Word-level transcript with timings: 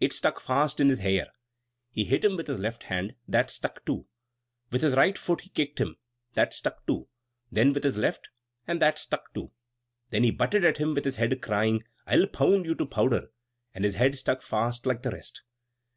It 0.00 0.12
stuck 0.12 0.40
fast 0.40 0.80
in 0.80 0.88
his 0.88 0.98
hair! 0.98 1.26
He 1.92 2.02
hit 2.02 2.24
him 2.24 2.34
with 2.34 2.48
his 2.48 2.58
left 2.58 2.82
hand 2.82 3.14
that 3.28 3.50
stuck 3.50 3.86
too! 3.86 4.06
With 4.72 4.82
his 4.82 4.96
right 4.96 5.16
foot 5.16 5.42
he 5.42 5.50
kicked 5.50 5.80
him 5.80 5.94
that 6.34 6.52
stuck 6.52 6.84
too; 6.88 7.06
then 7.52 7.72
with 7.72 7.84
his 7.84 7.96
left 7.96 8.30
and 8.66 8.82
that 8.82 8.98
stuck 8.98 9.32
too! 9.32 9.52
Then 10.10 10.24
he 10.24 10.32
butted 10.32 10.64
at 10.64 10.78
him 10.78 10.92
with 10.92 11.04
his 11.04 11.14
head, 11.18 11.40
crying, 11.40 11.84
"I'll 12.04 12.26
pound 12.26 12.66
you 12.66 12.74
to 12.74 12.84
powder!" 12.86 13.30
and 13.72 13.84
his 13.84 13.94
head 13.94 14.18
stuck 14.18 14.42
fast 14.42 14.86
like 14.86 15.02
the 15.02 15.10
rest. 15.12 15.44